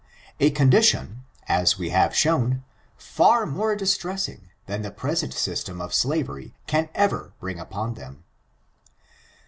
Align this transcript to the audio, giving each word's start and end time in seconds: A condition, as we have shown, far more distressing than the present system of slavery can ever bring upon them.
A 0.39 0.49
condition, 0.49 1.25
as 1.47 1.77
we 1.77 1.91
have 1.91 2.15
shown, 2.15 2.63
far 2.97 3.45
more 3.45 3.75
distressing 3.75 4.49
than 4.65 4.81
the 4.81 4.89
present 4.89 5.31
system 5.31 5.79
of 5.79 5.93
slavery 5.93 6.55
can 6.65 6.89
ever 6.95 7.33
bring 7.39 7.59
upon 7.59 7.93
them. 7.93 8.23